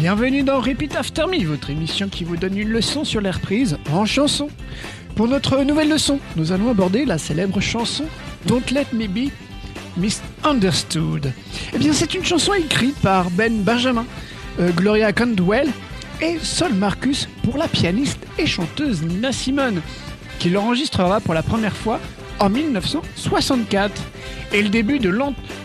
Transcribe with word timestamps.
Bienvenue 0.00 0.42
dans 0.42 0.60
Repeat 0.60 0.96
After 0.96 1.26
Me, 1.26 1.44
votre 1.44 1.68
émission 1.68 2.08
qui 2.08 2.24
vous 2.24 2.38
donne 2.38 2.56
une 2.56 2.70
leçon 2.70 3.04
sur 3.04 3.20
les 3.20 3.30
reprises 3.30 3.76
en 3.92 4.06
chanson. 4.06 4.48
Pour 5.14 5.28
notre 5.28 5.62
nouvelle 5.62 5.90
leçon, 5.90 6.20
nous 6.36 6.52
allons 6.52 6.70
aborder 6.70 7.04
la 7.04 7.18
célèbre 7.18 7.60
chanson 7.60 8.06
Don't 8.46 8.62
Let 8.70 8.86
Me 8.94 9.06
Be 9.06 9.30
Misunderstood. 9.98 11.30
Eh 11.74 11.78
bien, 11.78 11.92
c'est 11.92 12.14
une 12.14 12.24
chanson 12.24 12.54
écrite 12.54 12.96
par 13.02 13.30
Ben 13.30 13.60
Benjamin, 13.60 14.06
euh, 14.58 14.70
Gloria 14.70 15.12
Candwell 15.12 15.68
et 16.22 16.38
Sol 16.38 16.72
Marcus 16.72 17.28
pour 17.42 17.58
la 17.58 17.68
pianiste 17.68 18.26
et 18.38 18.46
chanteuse 18.46 19.02
Nina 19.02 19.32
Simone, 19.32 19.82
qui 20.38 20.48
l'enregistrera 20.48 21.20
pour 21.20 21.34
la 21.34 21.42
première 21.42 21.76
fois 21.76 22.00
en 22.38 22.48
1964. 22.48 24.00
Et 24.54 24.62
le 24.62 24.70
début 24.70 24.98
de 24.98 25.10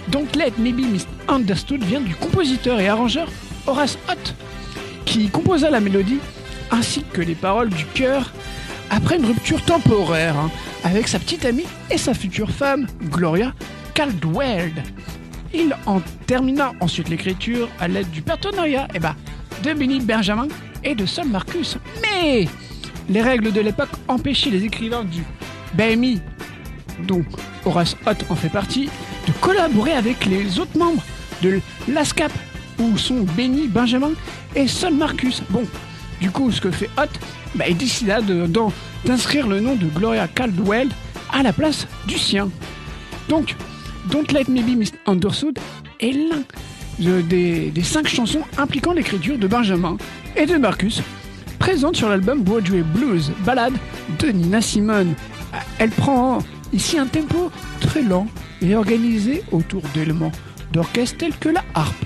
Don't 0.10 0.36
Let 0.36 0.52
Me 0.60 0.74
Be 0.74 0.92
Misunderstood 0.92 1.86
vient 1.86 2.02
du 2.02 2.16
compositeur 2.16 2.82
et 2.82 2.90
arrangeur 2.90 3.30
Horace 3.68 3.98
Hutt, 4.10 4.36
qui 5.06 5.30
composa 5.30 5.70
la 5.70 5.80
mélodie 5.80 6.20
ainsi 6.72 7.04
que 7.14 7.22
les 7.22 7.36
paroles 7.36 7.70
du 7.70 7.86
chœur 7.86 8.32
après 8.90 9.18
une 9.18 9.26
rupture 9.26 9.64
temporaire 9.64 10.38
hein, 10.38 10.52
avec 10.84 11.08
sa 11.08 11.20
petite 11.20 11.46
amie 11.46 11.66
et 11.90 11.98
sa 11.98 12.14
future 12.14 12.50
femme, 12.50 12.88
Gloria 13.10 13.54
Caldwell. 13.94 14.72
Il 15.54 15.76
en 15.86 16.02
termina 16.28 16.74
ensuite 16.80 17.10
l'écriture 17.10 17.70
à 17.80 17.88
l'aide 17.88 18.10
du 18.12 18.22
partenariat 18.22 18.88
eh 18.94 19.00
ben, 19.00 19.16
de 19.64 19.74
Benny 19.74 20.00
Benjamin 20.00 20.48
et 20.84 20.96
de 20.96 21.06
Sol 21.06 21.28
Marcus. 21.28 21.78
Mais 22.02 22.48
les 23.10 23.22
règles 23.22 23.52
de 23.52 23.62
l'époque 23.62 23.90
empêchaient 24.08 24.50
les 24.50 24.64
écrivains 24.64 25.06
du 25.06 25.24
BMI, 25.74 26.22
dont 27.08 27.24
Horace 27.66 27.96
Hutt 28.06 28.26
en 28.30 28.36
fait 28.36 28.50
partie, 28.50 28.90
de 29.28 29.32
collaborer 29.42 29.94
avec 29.94 30.26
les 30.26 30.60
autres 30.60 30.78
membres 30.78 31.04
de 31.42 31.60
l'ASCAP 31.88 32.32
où 32.80 32.98
sont 32.98 33.26
Benny, 33.36 33.68
Benjamin 33.68 34.12
et 34.56 34.68
Sol 34.68 34.94
Marcus. 34.94 35.42
Bon, 35.50 35.64
du 36.22 36.32
coup, 36.32 36.52
ce 36.52 36.62
que 36.62 36.72
fait 36.72 36.90
Hot, 36.98 37.10
bah, 37.56 37.66
il 37.68 37.78
décida 37.78 38.20
d'inscrire 39.04 39.48
le 39.48 39.60
nom 39.60 39.76
de 39.76 39.88
Gloria 39.88 40.28
Caldwell 40.28 40.90
à 41.32 41.44
la 41.44 41.54
place 41.54 41.88
du 42.08 42.18
sien. 42.18 42.50
Donc, 43.30 43.56
Don't 44.10 44.32
Let 44.32 44.46
Me 44.50 44.62
Be 44.62 44.78
Misunderstood 44.78 45.58
est 46.00 46.12
l'un 46.12 46.44
des, 47.00 47.72
des, 47.72 47.84
cinq 47.84 48.08
chansons 48.08 48.42
impliquant 48.58 48.94
l'écriture 48.94 49.38
de 49.38 49.48
Benjamin 49.48 49.98
et 50.36 50.46
de 50.46 50.58
Marcus, 50.58 51.02
présente 51.60 51.96
sur 51.96 52.10
l'album 52.10 52.42
Broadway 52.42 52.84
Blues, 52.84 53.32
ballade 53.46 53.74
de 54.20 54.28
Nina 54.28 54.62
Simone. 54.62 55.16
Elle 55.80 55.90
prend 55.90 56.40
ici 56.74 56.98
un 56.98 57.08
tempo 57.08 57.52
très 57.80 58.02
lent 58.02 58.28
et 58.62 58.76
organisé 58.76 59.44
autour 59.52 59.82
d'éléments 59.94 60.32
d'orchestre 60.72 61.18
tels 61.18 61.38
que 61.38 61.50
la 61.50 61.64
harpe, 61.74 62.06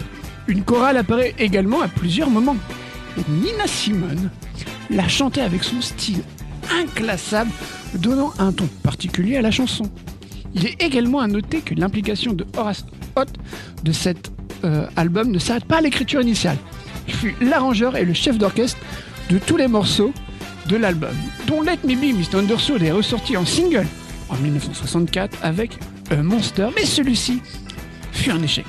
une 0.49 0.63
chorale 0.63 0.97
apparaît 0.97 1.35
également 1.37 1.81
à 1.81 1.87
plusieurs 1.87 2.29
moments. 2.29 2.57
Et 3.17 3.31
Nina 3.31 3.67
Simone 3.67 4.29
l'a 4.89 5.07
chantait 5.07 5.41
avec 5.41 5.63
son 5.63 5.81
style 5.81 6.23
inclassable, 6.73 7.51
donnant 7.95 8.33
un 8.39 8.51
ton 8.51 8.67
particulier 8.83 9.37
à 9.37 9.41
la 9.41 9.51
chanson. 9.51 9.83
Il 10.55 10.65
est 10.65 10.81
également 10.81 11.19
à 11.19 11.27
noter 11.27 11.61
que 11.61 11.75
l'implication 11.75 12.33
de 12.33 12.45
Horace 12.57 12.85
Hott 13.15 13.29
de 13.83 13.91
cet 13.91 14.31
euh, 14.63 14.87
album 14.95 15.31
ne 15.31 15.39
s'arrête 15.39 15.65
pas 15.65 15.77
à 15.77 15.81
l'écriture 15.81 16.21
initiale. 16.21 16.57
Il 17.07 17.13
fut 17.13 17.35
l'arrangeur 17.41 17.95
et 17.95 18.05
le 18.05 18.13
chef 18.13 18.37
d'orchestre 18.37 18.79
de 19.29 19.37
tous 19.37 19.57
les 19.57 19.67
morceaux 19.67 20.11
de 20.67 20.75
l'album, 20.75 21.15
dont 21.47 21.61
Let 21.61 21.79
Me 21.83 21.95
Be 21.95 22.15
Misunderstood 22.15 22.81
est 22.81 22.91
ressorti 22.91 23.37
en 23.37 23.45
single 23.45 23.87
en 24.29 24.35
1964 24.37 25.37
avec 25.43 25.77
un 26.11 26.23
Monster, 26.23 26.69
mais 26.75 26.85
celui-ci 26.85 27.41
fut 28.11 28.31
un 28.31 28.41
échec. 28.41 28.65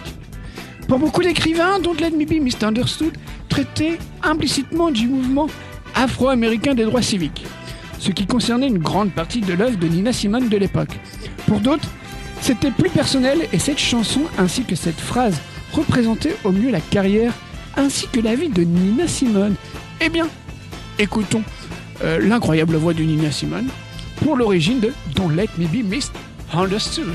Pour 0.91 0.99
beaucoup 0.99 1.23
d'écrivains, 1.23 1.79
Don't 1.79 2.01
Let 2.01 2.11
Me 2.11 2.25
Be 2.25 2.43
Misunderstood 2.43 3.13
traitait 3.49 3.97
implicitement 4.25 4.91
du 4.91 5.07
mouvement 5.07 5.47
afro-américain 5.95 6.75
des 6.75 6.83
droits 6.83 7.01
civiques, 7.01 7.47
ce 8.01 8.11
qui 8.11 8.27
concernait 8.27 8.67
une 8.67 8.79
grande 8.79 9.13
partie 9.13 9.41
de 9.41 9.53
l'œuvre 9.53 9.79
de 9.79 9.87
Nina 9.87 10.13
Simone 10.13 10.49
de 10.49 10.57
l'époque. 10.57 10.99
Pour 11.47 11.61
d'autres, 11.61 11.89
c'était 12.41 12.73
plus 12.73 12.91
personnel 12.91 13.39
et 13.53 13.61
cette 13.61 13.79
chanson 13.79 14.23
ainsi 14.37 14.65
que 14.65 14.75
cette 14.75 14.99
phrase 14.99 15.41
représentaient 15.73 16.35
au 16.43 16.51
mieux 16.51 16.73
la 16.73 16.81
carrière 16.81 17.35
ainsi 17.77 18.09
que 18.09 18.19
la 18.19 18.35
vie 18.35 18.49
de 18.49 18.65
Nina 18.65 19.07
Simone. 19.07 19.55
Eh 20.01 20.09
bien, 20.09 20.27
écoutons 20.99 21.45
euh, 22.03 22.19
l'incroyable 22.19 22.75
voix 22.75 22.95
de 22.95 23.05
Nina 23.05 23.31
Simone 23.31 23.69
pour 24.25 24.37
l'origine 24.37 24.81
de 24.81 24.93
Don't 25.15 25.37
Let 25.37 25.51
Me 25.57 25.69
Be 25.69 25.85
Misunderstood. 25.85 27.15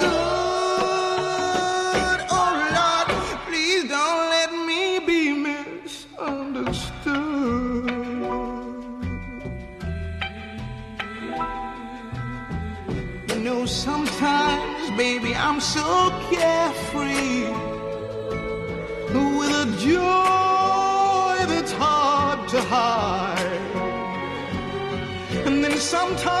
so 15.61 16.09
carefree 16.31 17.43
with 19.13 19.53
a 19.63 19.67
joy 19.77 21.45
that's 21.51 21.71
hard 21.71 22.49
to 22.49 22.59
hide. 22.61 23.61
And 25.45 25.63
then 25.63 25.77
sometimes 25.77 26.40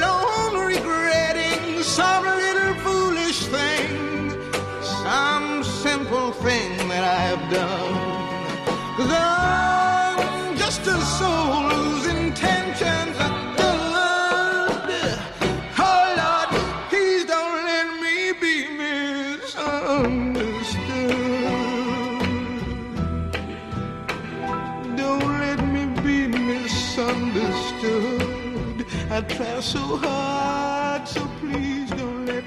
so 29.61 29.95
hard, 29.97 31.07
so 31.07 31.21
please 31.39 31.89
don't 31.91 32.25
let. 32.25 32.43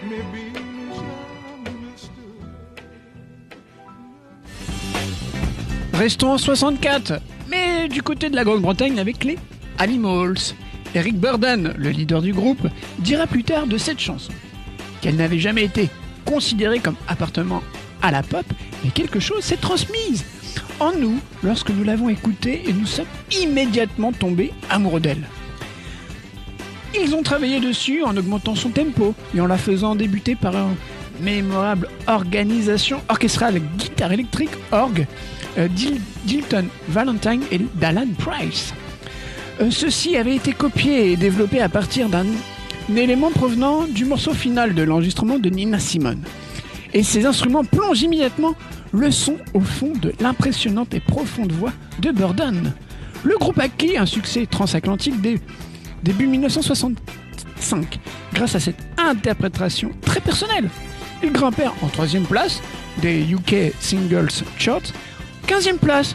Restons 5.92 6.32
en 6.32 6.38
64, 6.38 7.20
mais 7.48 7.88
du 7.88 8.02
côté 8.02 8.28
de 8.28 8.34
la 8.34 8.42
Grande-Bretagne 8.42 8.98
avec 8.98 9.22
les 9.22 9.38
Animals. 9.78 10.54
Eric 10.96 11.18
Burden, 11.18 11.72
le 11.78 11.90
leader 11.90 12.20
du 12.20 12.32
groupe, 12.32 12.66
dira 12.98 13.28
plus 13.28 13.44
tard 13.44 13.68
de 13.68 13.78
cette 13.78 14.00
chanson 14.00 14.32
qu'elle 15.00 15.16
n'avait 15.16 15.38
jamais 15.38 15.64
été 15.64 15.88
considérée 16.24 16.80
comme 16.80 16.96
appartenant 17.06 17.62
à 18.02 18.10
la 18.10 18.22
pop, 18.22 18.44
mais 18.82 18.90
quelque 18.90 19.20
chose 19.20 19.44
s'est 19.44 19.56
transmise 19.56 20.24
en 20.80 20.92
nous 20.92 21.20
lorsque 21.44 21.70
nous 21.70 21.84
l'avons 21.84 22.08
écoutée 22.08 22.68
et 22.68 22.72
nous 22.72 22.86
sommes 22.86 23.06
immédiatement 23.40 24.12
tombés 24.12 24.52
amoureux 24.70 25.00
d'elle. 25.00 25.28
Ils 27.02 27.14
ont 27.14 27.22
travaillé 27.22 27.60
dessus 27.60 28.02
en 28.02 28.16
augmentant 28.16 28.54
son 28.54 28.70
tempo 28.70 29.14
et 29.34 29.40
en 29.40 29.46
la 29.46 29.58
faisant 29.58 29.94
débuter 29.96 30.36
par 30.36 30.54
une 30.56 30.74
mémorable 31.20 31.88
organisation 32.06 33.00
orchestrale 33.08 33.60
guitare 33.78 34.12
électrique 34.12 34.50
orgue 34.72 35.06
euh, 35.58 35.68
d'Il- 35.68 36.00
d'Hilton 36.24 36.66
Valentine 36.88 37.42
et 37.50 37.60
d'Alan 37.74 38.06
Price. 38.18 38.72
Euh, 39.60 39.70
ceci 39.70 40.16
avait 40.16 40.36
été 40.36 40.52
copié 40.52 41.12
et 41.12 41.16
développé 41.16 41.60
à 41.60 41.68
partir 41.68 42.08
d'un 42.08 42.26
un 42.90 42.96
élément 42.96 43.30
provenant 43.30 43.84
du 43.84 44.04
morceau 44.04 44.34
final 44.34 44.74
de 44.74 44.82
l'enregistrement 44.82 45.38
de 45.38 45.48
Nina 45.48 45.78
Simone. 45.78 46.20
Et 46.92 47.02
ces 47.02 47.24
instruments 47.24 47.64
plongent 47.64 48.02
immédiatement 48.02 48.54
le 48.92 49.10
son 49.10 49.38
au 49.54 49.60
fond 49.60 49.94
de 50.02 50.12
l'impressionnante 50.20 50.92
et 50.92 51.00
profonde 51.00 51.50
voix 51.50 51.72
de 52.00 52.10
Burden. 52.10 52.74
Le 53.22 53.38
groupe 53.38 53.58
acquis 53.58 53.96
un 53.96 54.04
succès 54.04 54.44
transatlantique 54.44 55.18
dès 55.22 55.40
début 56.04 56.26
1965 56.26 57.98
grâce 58.34 58.54
à 58.54 58.60
cette 58.60 58.78
interprétation 58.98 59.90
très 60.02 60.20
personnelle. 60.20 60.68
Ils 61.22 61.32
grimpèrent 61.32 61.74
en 61.82 61.88
troisième 61.88 62.24
place 62.24 62.60
des 62.98 63.22
UK 63.22 63.72
Singles 63.80 64.28
Charts, 64.58 64.92
15e 65.48 65.78
place 65.78 66.14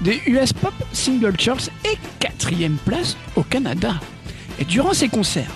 des 0.00 0.20
US 0.26 0.52
Pop 0.54 0.72
Single 0.92 1.38
Charts 1.38 1.68
et 1.84 1.98
quatrième 2.18 2.78
place 2.86 3.16
au 3.36 3.42
Canada. 3.42 4.00
Et 4.58 4.64
durant 4.64 4.94
ces 4.94 5.08
concerts, 5.08 5.54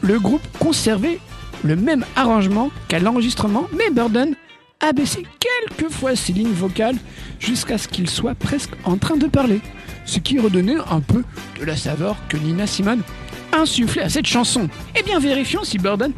le 0.00 0.20
groupe 0.20 0.46
conservait 0.58 1.18
le 1.64 1.74
même 1.74 2.04
arrangement 2.14 2.70
qu'à 2.86 3.00
l'enregistrement, 3.00 3.66
mais 3.76 3.90
Burden 3.90 4.36
a 4.80 4.92
baissé 4.92 5.24
quelques 5.40 5.90
fois 5.90 6.14
ses 6.14 6.32
lignes 6.32 6.52
vocales 6.52 6.96
jusqu'à 7.40 7.78
ce 7.78 7.88
qu'il 7.88 8.08
soit 8.08 8.36
presque 8.36 8.70
en 8.84 8.96
train 8.96 9.16
de 9.16 9.26
parler, 9.26 9.60
ce 10.08 10.18
qui 10.18 10.38
redonnait 10.38 10.78
un 10.90 11.00
peu 11.00 11.22
de 11.60 11.64
la 11.66 11.76
saveur 11.76 12.16
que 12.28 12.38
Nina 12.38 12.66
Simone 12.66 13.02
insufflait 13.52 14.02
à 14.02 14.08
cette 14.08 14.26
chanson. 14.26 14.68
Eh 14.98 15.02
bien, 15.02 15.20
vérifions 15.20 15.64
si 15.64 15.78
Burden 15.78 16.12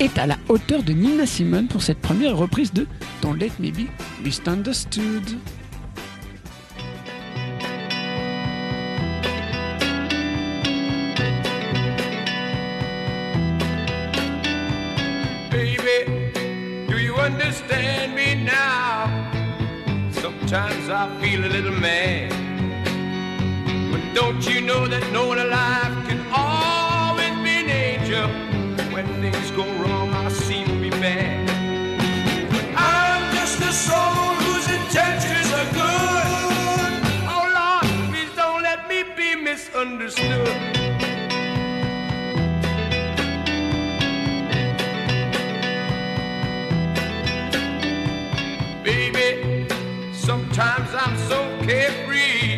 est 0.00 0.18
à 0.18 0.26
la 0.26 0.36
hauteur 0.48 0.82
de 0.82 0.92
Nina 0.92 1.26
Simone 1.26 1.68
pour 1.68 1.82
cette 1.82 1.98
première 1.98 2.36
reprise 2.36 2.72
de 2.72 2.86
Don't 3.22 3.38
Let 3.38 3.52
Me 3.60 3.70
Be 3.70 3.88
Misunderstood. 4.24 5.36
Understand 17.20 18.14
me 18.14 18.36
now? 18.36 19.04
Sometimes 20.12 20.88
I 20.88 21.14
feel 21.20 21.44
a 21.44 21.50
little 21.50 21.72
mad. 21.72 22.47
Don't 24.14 24.46
you 24.48 24.60
know 24.62 24.86
that 24.88 25.12
no 25.12 25.28
one 25.28 25.38
alive 25.38 25.92
can 26.08 26.20
always 26.32 27.34
be 27.44 27.54
an 27.62 27.70
angel? 27.70 28.28
When 28.92 29.06
things 29.20 29.50
go 29.52 29.64
wrong, 29.82 30.12
I 30.12 30.28
seem 30.30 30.66
to 30.66 30.80
be 30.80 30.90
bad. 30.90 31.48
I'm 32.76 33.34
just 33.36 33.60
a 33.60 33.72
soul 33.72 34.34
whose 34.44 34.68
intentions 34.68 35.52
are 35.60 35.70
good. 35.80 36.92
Oh 37.34 37.44
Lord, 37.58 38.10
please 38.10 38.34
don't 38.34 38.62
let 38.62 38.88
me 38.88 39.04
be 39.16 39.36
misunderstood. 39.36 40.48
Baby, 48.82 49.68
sometimes 50.12 50.90
I'm 50.94 51.16
so 51.28 51.38
carefree 51.66 52.57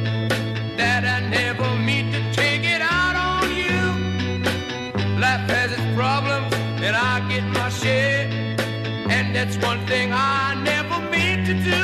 and 6.91 6.97
I 6.97 7.29
get 7.29 7.43
my 7.53 7.69
share. 7.69 8.27
And 9.15 9.33
that's 9.35 9.57
one 9.57 9.79
thing 9.87 10.11
I 10.11 10.55
never 10.71 10.97
mean 11.09 11.45
to 11.45 11.53
do, 11.71 11.83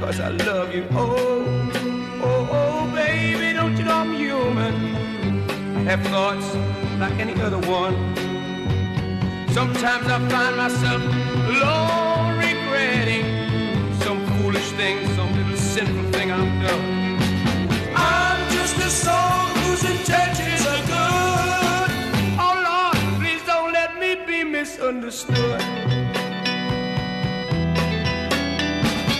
cause 0.00 0.18
I 0.18 0.30
love 0.30 0.74
you. 0.74 0.86
Oh, 0.92 1.70
oh, 2.22 2.48
oh, 2.58 2.94
baby, 2.94 3.52
don't 3.52 3.76
you 3.76 3.84
know 3.84 3.98
I'm 4.04 4.14
human? 4.14 4.74
I 5.76 5.80
have 5.90 6.02
thoughts 6.12 6.48
like 7.02 7.16
any 7.24 7.38
other 7.46 7.60
one. 7.82 7.96
Sometimes 9.58 10.06
I 10.14 10.18
find 10.32 10.56
myself 10.56 11.02
alone 11.52 12.38
regretting 12.46 13.26
some 14.04 14.20
foolish 14.36 14.70
thing, 14.80 14.96
some 15.16 15.30
little 15.36 15.56
sinful 15.56 16.12
thing 16.12 16.30
I've 16.30 16.54
done. 16.66 16.84
I'm 17.94 18.40
just 18.56 18.76
a 18.78 18.90
soul 19.04 19.38
whose 19.60 19.84
intentions 19.84 20.55
misunderstood. 24.92 25.60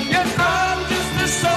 Yes, 0.08 0.36
I'm 0.38 0.78
just 0.88 1.24
a 1.24 1.28
soul 1.42 1.50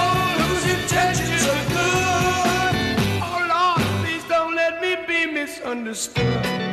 whose 0.46 0.66
intentions 0.66 1.46
are 1.46 1.66
good. 1.68 2.74
Oh 3.22 3.38
Lord, 3.54 3.82
please 4.02 4.24
don't 4.28 4.54
let 4.56 4.82
me 4.82 4.96
be 5.06 5.30
misunderstood. 5.32 6.69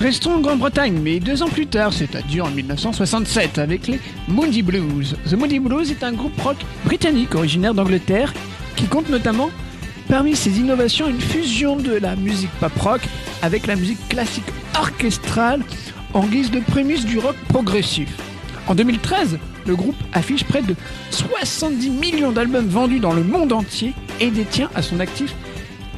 Restons 0.00 0.36
en 0.36 0.40
Grande-Bretagne, 0.40 0.98
mais 1.02 1.20
deux 1.20 1.42
ans 1.42 1.48
plus 1.48 1.66
tard, 1.66 1.92
c'est-à-dire 1.92 2.46
en 2.46 2.50
1967, 2.50 3.58
avec 3.58 3.86
les 3.86 4.00
Moody 4.28 4.62
Blues. 4.62 5.14
The 5.28 5.34
Moody 5.34 5.58
Blues 5.58 5.90
est 5.90 6.02
un 6.02 6.12
groupe 6.12 6.40
rock 6.40 6.56
britannique 6.86 7.34
originaire 7.34 7.74
d'Angleterre 7.74 8.32
qui 8.76 8.86
compte 8.86 9.10
notamment 9.10 9.50
parmi 10.08 10.34
ses 10.34 10.58
innovations 10.58 11.06
une 11.06 11.20
fusion 11.20 11.76
de 11.76 11.92
la 11.92 12.16
musique 12.16 12.50
pop 12.60 12.72
rock 12.78 13.02
avec 13.42 13.66
la 13.66 13.76
musique 13.76 14.08
classique 14.08 14.50
orchestrale 14.74 15.60
en 16.14 16.24
guise 16.24 16.50
de 16.50 16.60
prémisse 16.60 17.04
du 17.04 17.18
rock 17.18 17.36
progressif. 17.50 18.08
En 18.68 18.74
2013, 18.74 19.38
le 19.66 19.76
groupe 19.76 19.96
affiche 20.14 20.44
près 20.44 20.62
de 20.62 20.74
70 21.10 21.90
millions 21.90 22.32
d'albums 22.32 22.68
vendus 22.68 23.00
dans 23.00 23.12
le 23.12 23.22
monde 23.22 23.52
entier 23.52 23.92
et 24.18 24.30
détient 24.30 24.70
à 24.74 24.80
son 24.80 24.98
actif 24.98 25.34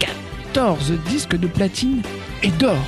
14 0.00 0.92
disques 1.08 1.36
de 1.36 1.46
platine 1.46 2.02
et 2.42 2.50
d'or. 2.50 2.84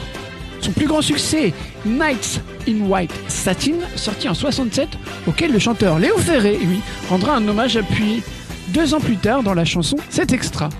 Son 0.64 0.72
plus 0.72 0.86
grand 0.86 1.02
succès, 1.02 1.52
Nights 1.84 2.40
in 2.66 2.88
White 2.88 3.12
Satin, 3.28 3.74
sorti 3.96 4.30
en 4.30 4.32
67, 4.32 4.88
auquel 5.26 5.52
le 5.52 5.58
chanteur 5.58 5.98
Léo 5.98 6.16
Ferré, 6.16 6.56
lui, 6.56 6.80
rendra 7.10 7.36
un 7.36 7.46
hommage 7.46 7.76
appuyé 7.76 8.22
deux 8.68 8.94
ans 8.94 9.00
plus 9.00 9.18
tard 9.18 9.42
dans 9.42 9.52
la 9.52 9.66
chanson 9.66 9.98
Cet 10.08 10.32
Extra. 10.32 10.70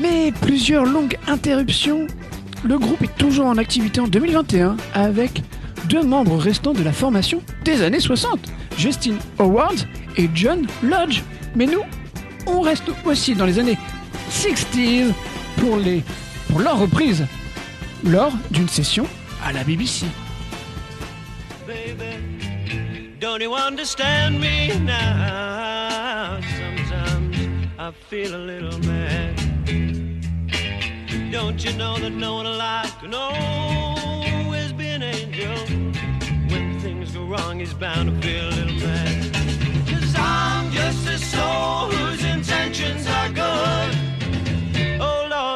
Mais 0.00 0.32
plusieurs 0.40 0.86
longues 0.86 1.18
interruptions, 1.26 2.06
le 2.64 2.78
groupe 2.78 3.02
est 3.02 3.14
toujours 3.18 3.44
en 3.44 3.58
activité 3.58 4.00
en 4.00 4.08
2021 4.08 4.78
avec 4.94 5.42
deux 5.90 6.02
membres 6.02 6.38
restants 6.38 6.72
de 6.72 6.82
la 6.82 6.94
formation 6.94 7.42
des 7.62 7.82
années 7.82 8.00
60, 8.00 8.40
Justin 8.78 9.16
Howard 9.38 9.76
et 10.16 10.30
John 10.34 10.66
Lodge. 10.82 11.20
Mais 11.56 11.66
nous, 11.66 11.82
on 12.46 12.62
reste 12.62 12.90
aussi 13.04 13.34
dans 13.34 13.44
les 13.44 13.58
années 13.58 13.76
60 14.30 15.12
pour, 15.58 15.76
les, 15.76 16.02
pour 16.48 16.60
leur 16.60 16.78
reprise 16.78 17.26
lors 18.06 18.32
d'une 18.50 18.68
session 18.68 19.06
à 19.44 19.52
la 19.52 19.64
BBC. 19.64 20.06
baby. 21.66 23.16
Don't 23.18 23.40
you 23.40 23.54
understand 23.54 24.40
me 24.40 24.68
now? 24.78 26.38
Sometimes 26.56 27.36
I 27.78 27.90
feel 28.08 28.34
a 28.34 28.42
little 28.52 28.78
mad. 28.80 29.34
Don't 31.32 31.62
you 31.64 31.72
know 31.76 31.98
that 31.98 32.10
no 32.12 32.34
one 32.36 32.46
alive 32.46 32.94
can 33.00 33.14
always 33.14 34.72
be 34.72 34.88
an 34.88 35.02
angel? 35.02 35.56
When 36.50 36.78
things 36.80 37.12
go 37.12 37.24
wrong, 37.24 37.58
he's 37.58 37.74
bound 37.74 38.08
to 38.08 38.26
feel 38.26 38.48
a 38.48 38.54
little 38.60 38.86
mad. 38.86 39.34
Cause 39.88 40.14
I'm 40.16 40.70
just 40.70 41.08
a 41.08 41.18
soul 41.18 41.90
whose 41.90 42.24
intentions 42.24 43.06
are 43.06 43.30
good. 43.30 44.05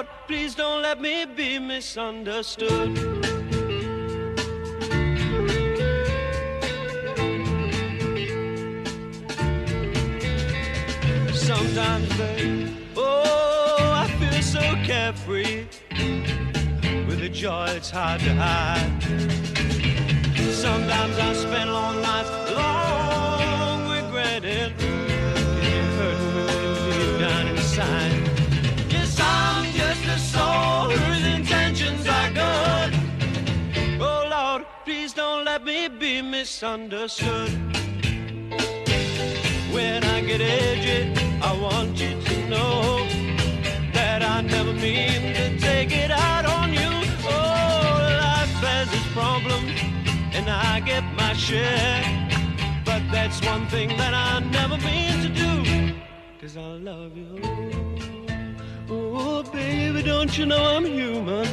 Lord, 0.00 0.08
please 0.26 0.54
don't 0.54 0.80
let 0.80 0.98
me 0.98 1.26
be 1.26 1.58
misunderstood. 1.58 2.96
sometimes, 11.34 12.08
babe. 12.16 12.68
Oh, 12.96 13.92
I 13.94 14.06
feel 14.18 14.40
so 14.40 14.60
carefree 14.86 15.66
with 17.06 17.20
a 17.22 17.28
joy 17.28 17.66
it's 17.76 17.90
hard 17.90 18.20
to 18.20 18.34
hide. 18.34 19.02
Sometimes 20.64 21.18
I 21.18 21.32
spend 21.34 21.70
long 21.74 22.00
nights 22.00 22.39
misunderstood. 36.22 37.50
When 39.72 40.04
I 40.04 40.20
get 40.20 40.40
edgy, 40.40 41.12
I 41.40 41.52
want 41.56 42.00
you 42.00 42.20
to 42.20 42.48
know 42.48 43.06
that 43.92 44.22
I 44.22 44.40
never 44.40 44.72
mean 44.72 45.34
to 45.34 45.58
take 45.58 45.92
it 45.92 46.10
out 46.10 46.44
on 46.44 46.72
you. 46.72 46.90
Oh, 47.24 47.98
life 48.26 48.56
has 48.68 48.88
its 48.92 49.06
problems, 49.12 49.72
and 50.34 50.48
I 50.50 50.80
get 50.80 51.04
my 51.14 51.32
share. 51.34 52.02
But 52.84 53.02
that's 53.12 53.40
one 53.44 53.66
thing 53.68 53.88
that 53.96 54.14
I 54.14 54.40
never 54.40 54.76
mean 54.78 55.22
to 55.22 55.28
do, 55.28 55.94
cause 56.40 56.56
I 56.56 56.60
love 56.90 57.16
you. 57.16 57.40
Oh, 58.88 59.42
baby, 59.52 60.02
don't 60.02 60.36
you 60.36 60.46
know 60.46 60.76
I'm 60.76 60.84
human? 60.84 61.46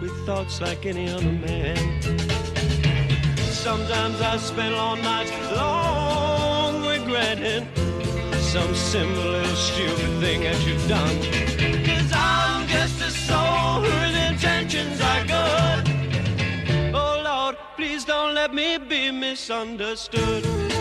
With 0.00 0.26
thoughts 0.26 0.60
like 0.60 0.86
any 0.86 1.08
other 1.10 1.32
man. 1.32 2.23
Sometimes 3.64 4.20
I 4.20 4.36
spend 4.36 4.74
long 4.76 5.00
nights 5.00 5.32
long 5.56 6.84
regretting 6.86 7.66
some 8.38 8.74
simple 8.74 9.22
little 9.22 9.56
stupid 9.56 10.20
thing 10.20 10.42
that 10.42 10.66
you've 10.66 10.86
done. 10.86 11.16
Cause 11.82 12.12
I'm 12.12 12.68
just 12.68 13.00
a 13.00 13.10
soul 13.10 13.80
whose 13.80 14.16
intentions 14.28 15.00
are 15.00 15.24
good. 15.24 16.94
Oh 16.94 17.22
Lord, 17.24 17.56
please 17.74 18.04
don't 18.04 18.34
let 18.34 18.52
me 18.52 18.76
be 18.76 19.10
misunderstood. 19.10 20.73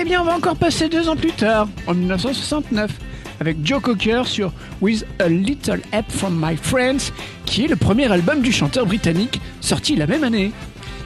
Eh 0.00 0.04
bien, 0.04 0.22
on 0.22 0.24
va 0.24 0.36
encore 0.36 0.54
passer 0.54 0.88
deux 0.88 1.08
ans 1.08 1.16
plus 1.16 1.32
tard, 1.32 1.66
en 1.88 1.94
1969, 1.94 2.88
avec 3.40 3.56
Joe 3.64 3.82
Cocker 3.82 4.22
sur 4.26 4.52
With 4.80 5.04
a 5.18 5.28
Little 5.28 5.80
Help 5.90 6.08
from 6.08 6.40
My 6.40 6.56
Friends, 6.56 7.12
qui 7.46 7.64
est 7.64 7.68
le 7.68 7.74
premier 7.74 8.10
album 8.12 8.40
du 8.40 8.52
chanteur 8.52 8.86
britannique 8.86 9.40
sorti 9.60 9.96
la 9.96 10.06
même 10.06 10.22
année. 10.22 10.52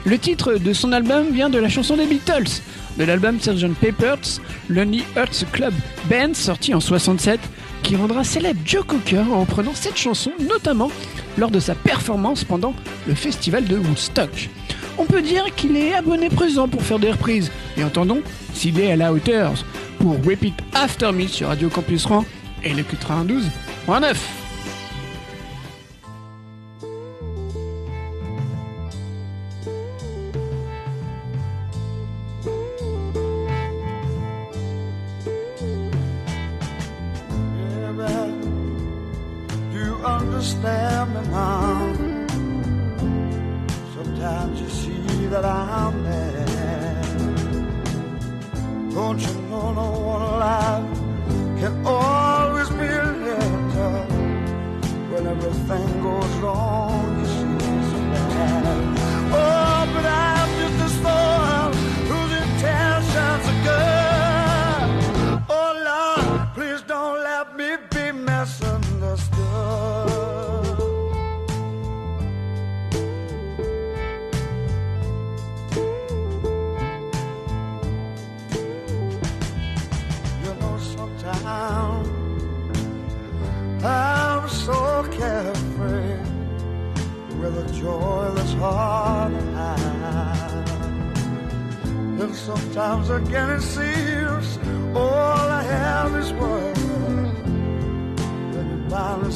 Le 0.05 0.19
titre 0.19 0.59
de 0.59 0.73
son 0.73 0.91
album 0.91 1.31
vient 1.31 1.49
de 1.49 1.57
la 1.57 1.69
chanson 1.69 1.97
des 1.97 2.05
Beatles, 2.05 2.61
de 2.99 3.03
l'album 3.03 3.39
Sgt. 3.39 3.73
Pepper's 3.81 4.39
Lonely 4.69 5.03
Hearts 5.15 5.43
Club 5.51 5.73
Band 6.07 6.35
sorti 6.35 6.75
en 6.75 6.79
67, 6.79 7.39
qui 7.81 7.95
rendra 7.95 8.23
célèbre 8.23 8.61
Joe 8.63 8.85
Cocker 8.85 9.23
en 9.31 9.41
reprenant 9.41 9.73
cette 9.73 9.97
chanson, 9.97 10.31
notamment 10.39 10.91
lors 11.39 11.49
de 11.49 11.59
sa 11.59 11.73
performance 11.73 12.43
pendant 12.43 12.75
le 13.07 13.15
festival 13.15 13.65
de 13.65 13.75
Woodstock. 13.75 14.51
On 14.97 15.05
peut 15.05 15.21
dire 15.21 15.45
qu'il 15.55 15.75
est 15.75 15.93
abonné 15.93 16.29
présent 16.29 16.67
pour 16.67 16.81
faire 16.83 16.99
des 16.99 17.11
reprises, 17.11 17.51
et 17.77 17.83
entendons 17.83 18.21
s'il 18.53 18.79
est 18.79 18.91
à 18.91 18.95
la 18.95 19.13
hauteur 19.13 19.53
pour 19.99 20.13
Repeat 20.23 20.55
After 20.73 21.11
Me 21.11 21.27
sur 21.27 21.47
Radio 21.47 21.69
Campus 21.69 22.05
Rouen 22.05 22.25
et 22.63 22.73
le 22.73 22.83
Q92.9. 22.83 24.42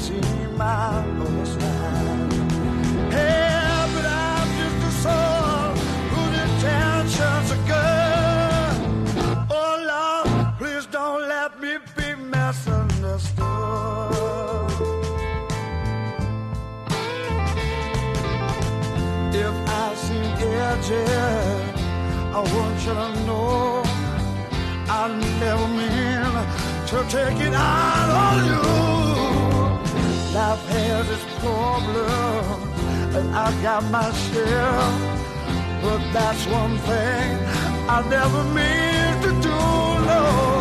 you 0.05 0.21
finally 0.21 0.21
see 0.21 0.21
my 0.57 1.03
other 1.21 1.45
side. 1.45 2.33
Hey, 3.11 3.87
but 3.93 4.05
I'm 4.05 4.47
just 4.59 4.87
a 4.87 4.91
soul 5.03 5.75
whose 6.11 6.35
intentions 6.45 7.51
are 7.55 7.63
good. 7.73 8.75
Oh 9.49 9.73
Lord, 9.91 10.57
please 10.59 10.85
don't 10.87 11.21
let 11.27 11.59
me 11.59 11.77
be 11.95 12.15
misunderstood. 12.15 13.45
If 19.33 19.55
I 19.69 19.95
seem 19.95 20.31
edgy, 20.61 21.05
I 22.33 22.39
want 22.53 22.77
you 22.85 22.93
to 22.93 23.09
know 23.25 23.83
I 24.89 25.07
never 25.39 25.67
mean 25.67 26.33
to 26.87 26.97
take 27.09 27.39
it 27.47 27.53
out 27.53 28.09
on 28.09 28.37
you. 28.47 28.96
Life 30.37 30.67
has 30.69 31.09
its 31.09 31.25
problems, 31.39 33.15
and 33.15 33.35
I've 33.35 33.59
got 33.63 33.83
my 33.89 34.11
share. 34.25 34.83
But 35.81 36.01
that's 36.13 36.45
one 36.45 36.77
thing 36.77 37.39
I 37.89 38.07
never 38.07 38.43
mean 38.57 39.13
to 39.23 39.31
do, 39.41 39.57
no. 40.05 40.56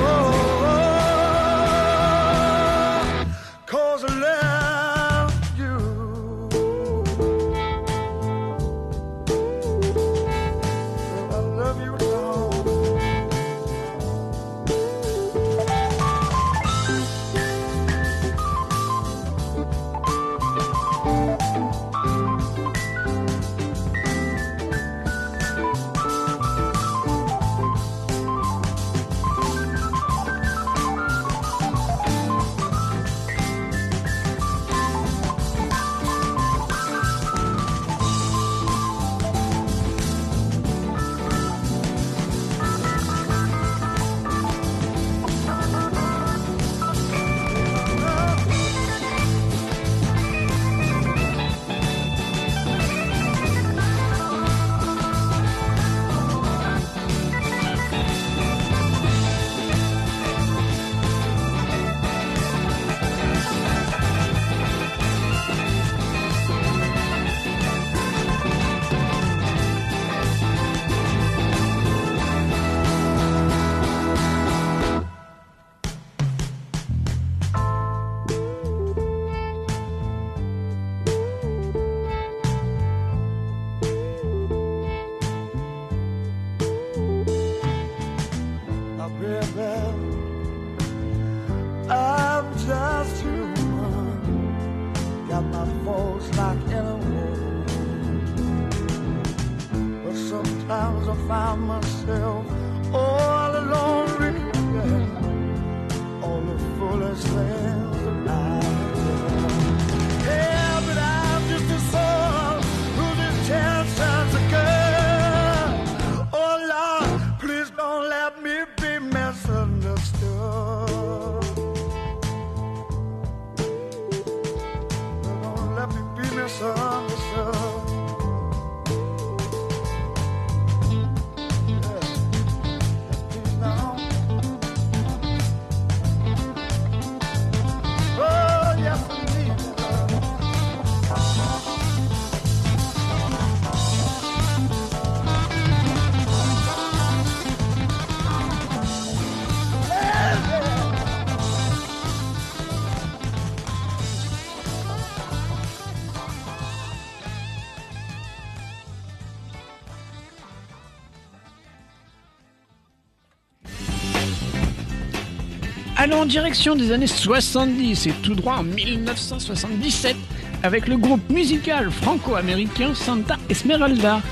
En 166.17 166.27
direction 166.27 166.75
des 166.77 166.93
années 166.93 167.07
70 167.07 168.07
et 168.07 168.13
tout 168.23 168.35
droit 168.35 168.57
en 168.57 168.63
1977 168.63 170.17
avec 170.63 170.89
le 170.89 170.97
groupe 170.97 171.29
musical 171.31 171.91
franco-américain 171.91 172.95
Santa 172.95 173.37
Esmeralda. 173.51 174.23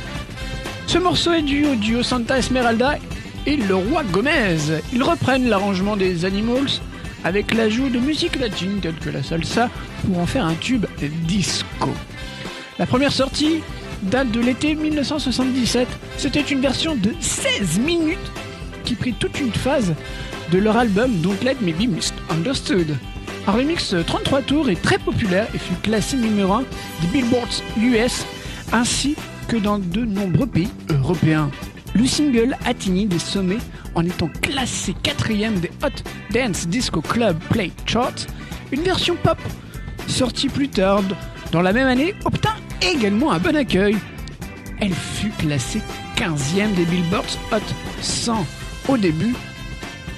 Ce 0.86 0.96
morceau 0.96 1.32
est 1.32 1.42
dû 1.42 1.66
au 1.66 1.74
duo 1.74 2.02
Santa 2.02 2.38
Esmeralda 2.38 2.98
et 3.46 3.56
le 3.56 3.74
roi 3.74 4.02
Gomez. 4.04 4.56
Ils 4.92 5.02
reprennent 5.02 5.48
l'arrangement 5.48 5.96
des 5.96 6.24
Animals 6.24 6.80
avec 7.22 7.52
l'ajout 7.52 7.90
de 7.90 7.98
musique 7.98 8.40
latine 8.40 8.80
telle 8.80 8.96
que 8.96 9.10
la 9.10 9.22
salsa 9.22 9.68
pour 10.06 10.18
en 10.18 10.26
faire 10.26 10.46
un 10.46 10.54
tube 10.54 10.86
disco. 11.26 11.90
La 12.78 12.86
première 12.86 13.12
sortie 13.12 13.60
date 14.02 14.30
de 14.30 14.40
l'été 14.40 14.74
1977. 14.74 15.86
C'était 16.16 16.40
une 16.40 16.60
version 16.60 16.96
de 16.96 17.12
16 17.20 17.78
minutes 17.78 18.18
qui 18.84 18.94
prit 18.94 19.14
toute 19.14 19.40
une 19.40 19.52
phase 19.52 19.94
de 20.54 20.60
leur 20.60 20.76
album 20.76 21.10
Don't 21.20 21.42
Let 21.42 21.56
Me 21.62 21.72
Be 21.72 21.88
Misunderstood. 21.90 22.96
Un 23.48 23.52
remix 23.52 23.92
33 24.06 24.42
tours 24.42 24.70
est 24.70 24.80
très 24.80 24.98
populaire 24.98 25.48
et 25.52 25.58
fut 25.58 25.74
classé 25.82 26.16
numéro 26.16 26.52
1 26.52 26.60
des 26.60 27.08
Billboards 27.12 27.60
US 27.76 28.24
ainsi 28.72 29.16
que 29.48 29.56
dans 29.56 29.80
de 29.80 30.04
nombreux 30.04 30.46
pays 30.46 30.70
européens. 30.90 31.50
Le 31.96 32.06
single 32.06 32.56
atteignit 32.64 33.08
des 33.08 33.18
sommets 33.18 33.58
en 33.96 34.04
étant 34.04 34.28
classé 34.42 34.94
quatrième 35.02 35.58
des 35.58 35.72
Hot 35.82 36.02
Dance 36.32 36.68
Disco 36.68 37.00
Club 37.00 37.36
Play 37.50 37.72
Charts. 37.84 38.28
Une 38.70 38.82
version 38.82 39.16
pop 39.16 39.38
sortie 40.06 40.48
plus 40.48 40.68
tard 40.68 41.02
dans 41.50 41.62
la 41.62 41.72
même 41.72 41.88
année 41.88 42.14
obtint 42.24 42.54
également 42.80 43.32
un 43.32 43.40
bon 43.40 43.56
accueil. 43.56 43.96
Elle 44.80 44.94
fut 44.94 45.30
classée 45.30 45.82
15e 46.16 46.74
des 46.76 46.84
Billboards 46.84 47.38
Hot 47.50 47.58
100 48.00 48.46
au 48.88 48.96
début 48.96 49.34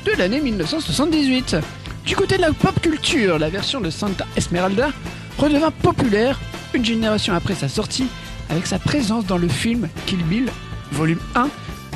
de 0.06 0.18
l'année 0.18 0.40
1978. 0.40 1.56
Du 2.04 2.14
côté 2.16 2.36
de 2.36 2.42
la 2.42 2.52
pop 2.52 2.78
culture, 2.80 3.38
la 3.38 3.48
version 3.48 3.80
de 3.80 3.90
Santa 3.90 4.26
Esmeralda 4.36 4.90
redevint 5.38 5.70
populaire 5.70 6.38
une 6.74 6.84
génération 6.84 7.34
après 7.34 7.54
sa 7.54 7.68
sortie 7.68 8.06
avec 8.48 8.66
sa 8.66 8.78
présence 8.78 9.26
dans 9.26 9.38
le 9.38 9.48
film 9.48 9.88
Kill 10.06 10.22
Bill 10.24 10.46
volume 10.92 11.18
1 11.34 11.48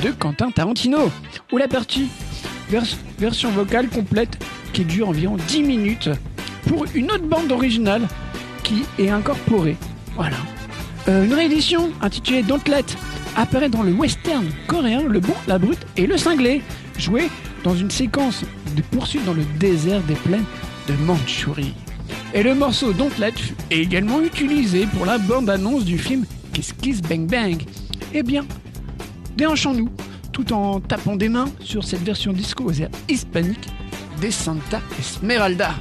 de 0.02 0.10
Quentin 0.10 0.50
Tarantino, 0.50 1.10
où 1.52 1.58
la 1.58 1.68
partie 1.68 2.08
vers- 2.68 2.82
version 3.18 3.50
vocale 3.50 3.88
complète 3.88 4.42
qui 4.72 4.84
dure 4.84 5.08
environ 5.08 5.36
10 5.48 5.62
minutes 5.62 6.10
pour 6.66 6.86
une 6.94 7.10
autre 7.12 7.24
bande 7.26 7.52
originale 7.52 8.02
qui 8.64 8.82
est 8.98 9.10
incorporée. 9.10 9.76
Voilà. 10.16 10.36
Euh, 11.08 11.24
une 11.24 11.34
réédition 11.34 11.90
intitulée 12.02 12.42
Don't 12.42 12.60
Let 12.66 12.84
apparaît 13.36 13.68
dans 13.68 13.82
le 13.82 13.92
western 13.92 14.46
coréen 14.66 15.02
Le 15.06 15.20
Bon, 15.20 15.34
la 15.46 15.58
Brute 15.58 15.86
et 15.96 16.06
le 16.06 16.16
Cinglé, 16.18 16.62
joué 16.98 17.28
dans 17.64 17.74
une 17.74 17.90
séquence 17.90 18.44
de 18.76 18.82
poursuite 18.82 19.24
dans 19.24 19.34
le 19.34 19.44
désert 19.58 20.00
des 20.02 20.14
plaines 20.14 20.44
de 20.88 20.94
Mandchourie. 21.04 21.74
Et 22.32 22.42
le 22.42 22.54
morceau 22.54 22.92
Don't 22.92 23.10
Let 23.18 23.32
fut 23.32 23.54
également 23.70 24.20
utilisé 24.20 24.86
pour 24.86 25.06
la 25.06 25.18
bande-annonce 25.18 25.84
du 25.84 25.98
film 25.98 26.24
Kiss 26.52 26.72
Kiss 26.72 27.02
Bang 27.02 27.26
Bang. 27.26 27.62
Eh 28.14 28.22
bien, 28.22 28.44
déhanchons-nous 29.36 29.88
tout 30.32 30.52
en 30.52 30.80
tapant 30.80 31.16
des 31.16 31.28
mains 31.28 31.48
sur 31.60 31.84
cette 31.84 32.02
version 32.02 32.32
disco 32.32 32.64
aux 32.64 32.72
airs 32.72 32.90
hispaniques 33.08 33.68
des 34.20 34.30
Santa 34.30 34.80
Esmeralda. 34.98 35.74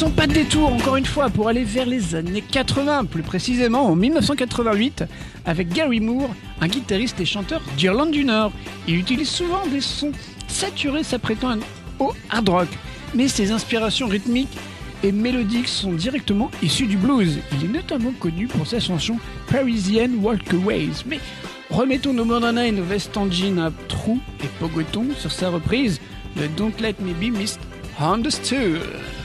Faisons 0.00 0.12
pas 0.12 0.26
de 0.26 0.32
détour 0.32 0.72
encore 0.72 0.96
une 0.96 1.04
fois 1.04 1.28
pour 1.28 1.48
aller 1.48 1.62
vers 1.62 1.84
les 1.84 2.14
années 2.14 2.40
80, 2.40 3.04
plus 3.04 3.22
précisément 3.22 3.84
en 3.84 3.94
1988, 3.94 5.04
avec 5.44 5.68
Gary 5.68 6.00
Moore, 6.00 6.30
un 6.62 6.68
guitariste 6.68 7.20
et 7.20 7.26
chanteur 7.26 7.60
d'Irlande 7.76 8.10
du 8.10 8.24
Nord. 8.24 8.50
Il 8.88 8.96
utilise 8.96 9.28
souvent 9.28 9.66
des 9.66 9.82
sons 9.82 10.12
saturés 10.48 11.02
s'apprêtant 11.02 11.58
au 11.98 12.14
hard 12.30 12.48
rock, 12.48 12.68
mais 13.14 13.28
ses 13.28 13.50
inspirations 13.50 14.08
rythmiques 14.08 14.56
et 15.02 15.12
mélodiques 15.12 15.68
sont 15.68 15.92
directement 15.92 16.50
issues 16.62 16.86
du 16.86 16.96
blues. 16.96 17.38
Il 17.52 17.66
est 17.66 17.72
notamment 17.72 18.12
connu 18.18 18.46
pour 18.46 18.66
sa 18.66 18.80
chanson 18.80 19.18
Parisian 19.50 20.08
Walkaways. 20.22 21.04
Mais 21.04 21.20
remettons 21.68 22.14
nos 22.14 22.24
bandanas 22.24 22.64
et 22.64 22.72
nos 22.72 22.84
vestes 22.84 23.18
en 23.18 23.30
jean 23.30 23.58
à 23.58 23.70
trous 23.88 24.20
et 24.42 24.48
pogotons 24.60 25.08
sur 25.18 25.30
sa 25.30 25.50
reprise 25.50 26.00
de 26.36 26.46
Don't 26.56 26.80
Let 26.80 26.94
Me 27.00 27.12
Be 27.12 27.36
Misunderstood. 27.36 28.80
Baby, 28.88 29.19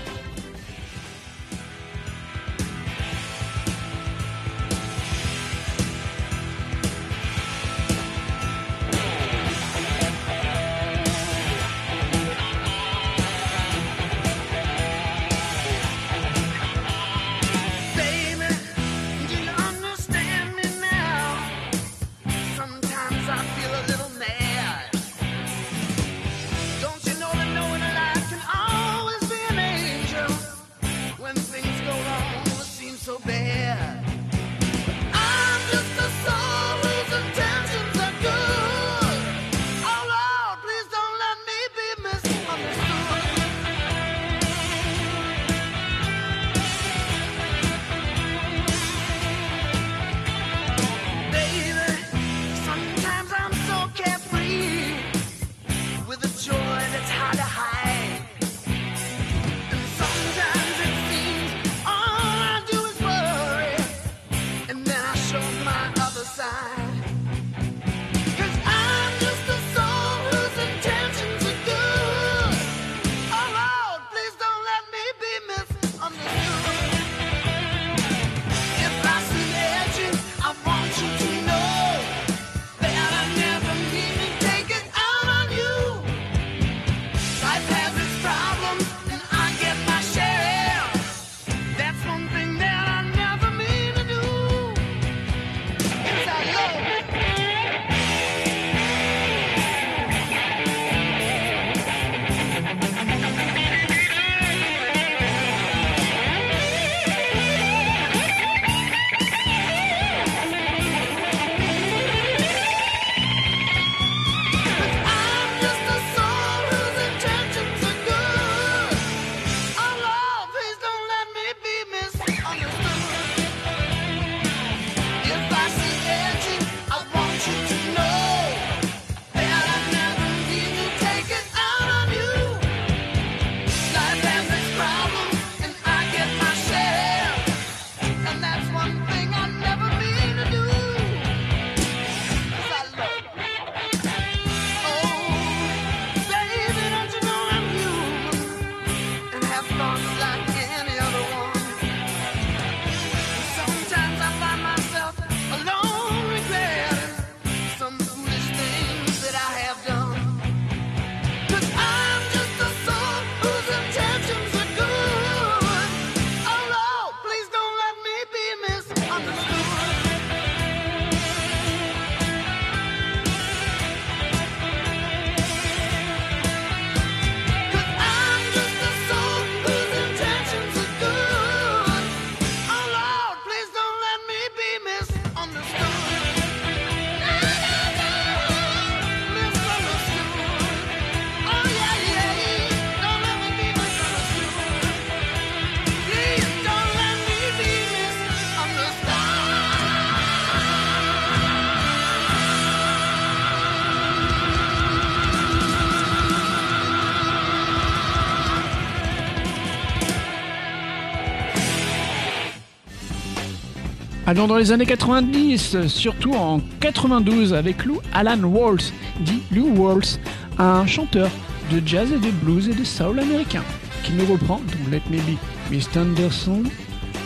Allons 214.28 214.48
dans 214.48 214.58
les 214.58 214.72
années 214.72 214.88
90, 214.88 215.86
surtout 215.88 216.34
en 216.34 216.60
92 216.80 217.54
avec 217.54 217.86
Lou 217.86 218.00
Alan 218.12 218.42
Walls, 218.44 218.92
dit 219.20 219.44
Lou 219.52 219.68
Walls, 219.76 220.20
un 220.58 220.88
chanteur 220.88 221.30
de 221.72 221.80
jazz 221.86 222.12
et 222.12 222.18
de 222.18 222.32
blues 222.32 222.68
et 222.68 222.74
de 222.74 222.84
soul 222.84 223.20
américain, 223.20 223.64
qui 224.04 224.14
nous 224.14 224.26
reprend 224.26 224.60
dans 224.60 224.92
Let 224.92 225.04
Me 225.12 225.18
Be 225.18 225.38
Miss 225.70 225.88
Anderson 225.96 226.64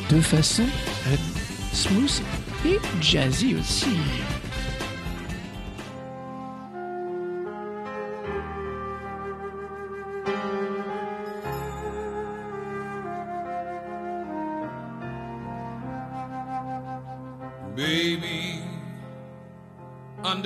de 0.10 0.20
façon 0.20 0.64
euh, 0.64 1.16
smooth 1.72 2.22
et 2.66 2.80
jazzy 3.02 3.56
aussi. 3.58 3.88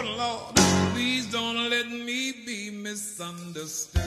Oh 0.00 0.14
Lord, 0.16 0.54
please 0.94 1.26
don't 1.26 1.70
let 1.70 1.88
me 1.88 2.30
be 2.46 2.70
misunderstood. 2.70 4.04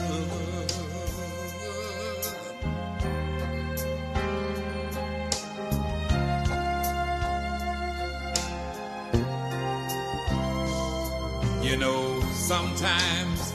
You 11.62 11.76
know, 11.76 12.22
sometimes, 12.32 13.52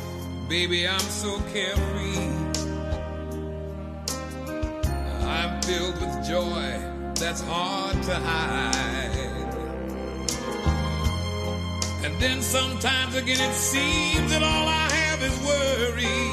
baby, 0.48 0.88
I'm 0.88 1.00
so 1.00 1.40
carefree. 1.52 2.20
I'm 5.26 5.60
filled 5.64 6.00
with 6.00 6.28
joy 6.28 6.80
that's 7.16 7.42
hard 7.42 8.04
to 8.04 8.14
hide. 8.14 9.26
And 12.08 12.18
then 12.22 12.41
sometimes 12.41 13.16
again 13.16 13.38
it 13.38 13.53
seems 13.53 14.32
that 14.32 14.41
all 14.41 14.68
I 14.70 14.89
have 15.03 15.22
is 15.22 15.38
worry. 15.43 16.24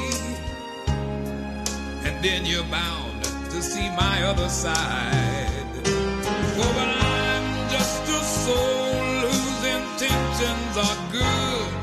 And 2.07 2.23
then 2.23 2.45
you're 2.45 2.63
bound 2.71 3.21
to 3.23 3.61
see 3.61 3.89
my 3.89 4.23
other 4.23 4.47
side. 4.47 5.67
Oh, 5.85 6.71
but 6.79 6.89
I'm 7.19 7.69
just 7.69 8.03
a 8.07 8.21
soul 8.43 9.27
whose 9.27 9.63
intentions 9.79 10.75
are 10.87 10.99
good. 11.11 11.73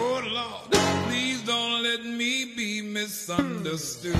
Oh 0.00 0.22
Lord, 0.38 0.70
please 1.06 1.42
don't 1.42 1.82
let 1.82 2.06
me 2.06 2.46
be 2.56 2.80
misunderstood. 2.80 4.14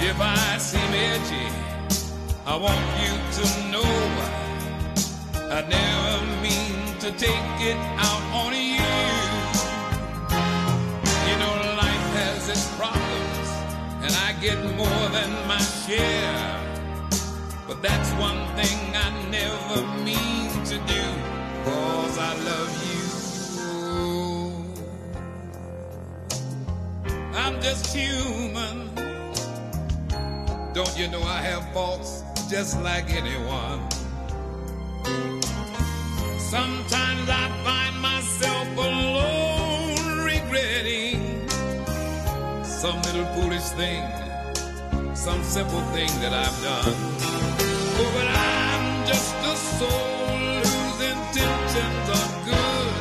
If 0.00 0.18
I 0.18 0.56
seem 0.56 0.92
edgy, 1.12 1.52
I 2.46 2.56
want 2.56 2.80
you 3.04 3.12
to 3.38 3.70
know 3.70 4.33
I 5.54 5.60
never 5.60 6.26
mean 6.42 6.98
to 6.98 7.12
take 7.12 7.60
it 7.60 7.76
out 7.96 8.22
on 8.42 8.52
you. 8.54 8.90
You 11.28 11.36
know, 11.38 11.54
life 11.78 12.06
has 12.18 12.48
its 12.48 12.66
problems, 12.74 13.48
and 14.02 14.12
I 14.26 14.32
get 14.40 14.58
more 14.74 15.08
than 15.14 15.30
my 15.46 15.62
share. 15.86 16.60
But 17.68 17.82
that's 17.82 18.10
one 18.14 18.44
thing 18.56 18.96
I 18.96 19.10
never 19.30 19.86
mean 20.02 20.50
to 20.64 20.76
do, 20.92 21.04
cause 21.64 22.18
I 22.18 22.34
love 22.50 22.72
you. 22.90 23.04
I'm 27.32 27.62
just 27.62 27.94
human. 27.94 28.90
Don't 30.72 30.98
you 30.98 31.06
know 31.06 31.22
I 31.22 31.40
have 31.42 31.72
faults 31.72 32.24
just 32.50 32.82
like 32.82 33.08
anyone? 33.14 33.88
Sometimes 36.54 37.26
I 37.28 37.48
find 37.64 38.00
myself 38.00 38.68
alone 38.76 40.24
regretting 40.24 41.48
some 42.62 43.02
little 43.02 43.26
foolish 43.34 43.64
thing, 43.80 44.04
some 45.16 45.42
simple 45.42 45.80
thing 45.94 46.06
that 46.20 46.32
I've 46.32 46.62
done. 46.62 46.94
Oh, 47.98 48.10
but 48.14 48.28
I'm 48.28 49.04
just 49.04 49.34
a 49.34 49.56
soul 49.78 50.62
whose 50.62 51.00
intentions 51.12 52.08
are 52.20 52.30
good. 52.46 52.94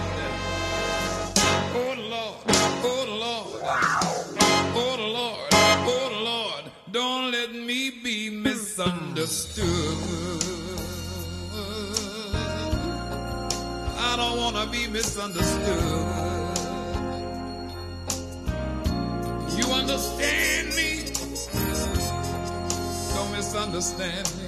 Oh 1.75 1.93
Lord, 2.09 2.37
oh 2.91 3.05
Lord, 3.23 3.61
oh 4.83 4.95
Lord, 5.13 5.53
oh 5.93 6.09
Lord, 6.25 6.63
don't 6.91 7.25
let 7.31 7.51
me 7.53 7.91
be 8.03 8.31
misunderstood. 8.31 10.42
I 14.13 14.15
don't 14.15 14.37
want 14.37 14.55
to 14.55 14.67
be 14.67 14.85
misunderstood. 14.85 15.65
You 19.57 19.73
understand 19.73 20.75
me? 20.75 21.05
Don't 23.15 23.31
misunderstand 23.31 24.31
me. 24.37 24.42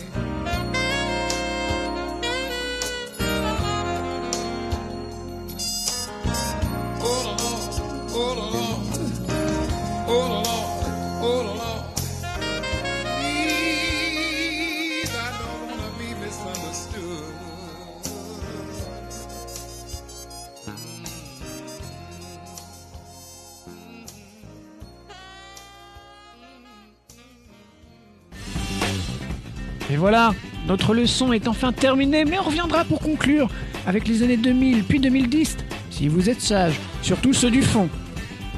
Et 29.91 29.97
voilà, 29.97 30.33
notre 30.67 30.93
leçon 30.93 31.31
est 31.31 31.47
enfin 31.47 31.71
terminée, 31.71 32.25
mais 32.25 32.39
on 32.39 32.43
reviendra 32.43 32.83
pour 32.85 32.99
conclure 32.99 33.49
avec 33.85 34.07
les 34.07 34.23
années 34.23 34.37
2000 34.37 34.83
puis 34.83 34.99
2010, 34.99 35.57
si 35.91 36.07
vous 36.07 36.29
êtes 36.29 36.41
sages, 36.41 36.79
surtout 37.01 37.33
ceux 37.33 37.51
du 37.51 37.61
fond. 37.61 37.87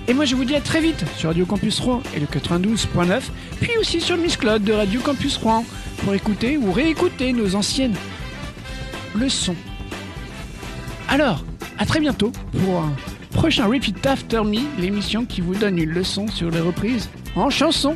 Et 0.07 0.13
moi 0.13 0.23
je 0.23 0.36
vous 0.36 0.45
dis 0.45 0.55
à 0.55 0.61
très 0.61 0.80
vite 0.80 1.03
sur 1.17 1.30
Radio 1.30 1.45
Campus 1.45 1.80
Rouen 1.82 2.01
et 2.15 2.19
le 2.19 2.28
92.9, 2.28 3.21
puis 3.59 3.78
aussi 3.78 3.99
sur 3.99 4.15
le 4.15 4.21
Miss 4.21 4.38
Claude 4.38 4.63
de 4.63 4.71
Radio 4.71 5.01
Campus 5.01 5.36
Rouen, 5.38 5.65
pour 5.97 6.13
écouter 6.13 6.57
ou 6.57 6.71
réécouter 6.71 7.34
nos 7.34 7.55
anciennes 7.55 7.95
leçons. 9.15 9.55
Alors, 11.09 11.43
à 11.78 11.86
très 11.86 11.99
bientôt 11.99 12.32
pour 12.63 12.80
un 12.80 12.93
prochain 13.32 13.67
Repeat 13.67 14.05
After 14.05 14.43
Me, 14.43 14.59
l'émission 14.80 15.25
qui 15.25 15.41
vous 15.41 15.55
donne 15.55 15.78
une 15.78 15.91
leçon 15.91 16.28
sur 16.28 16.49
les 16.51 16.59
reprises 16.59 17.09
en 17.36 17.49
chanson. 17.49 17.95